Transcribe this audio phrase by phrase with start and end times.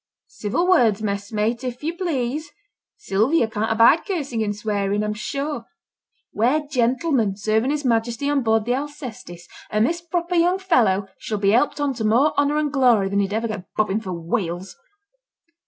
[0.25, 2.49] 'Civil words, messmate, if you please.
[2.97, 5.65] Sylvia can't abide cursing and swearing, I'm sure.
[6.33, 11.37] We're gentlemen serving his Majesty on board the Alcestis, and this proper young fellow shall
[11.37, 14.75] be helped on to more honour and glory than he'd ever get bobbing for whales.